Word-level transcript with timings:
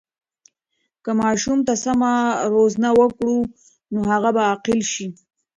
که 1.03 1.11
ماشوم 1.21 1.59
ته 1.67 1.73
سمه 1.83 2.13
روزنه 2.53 2.89
وکړو، 2.99 3.37
نو 3.93 3.99
هغه 4.11 4.29
به 4.35 4.41
عاقل 4.49 4.79
سي. 4.93 5.07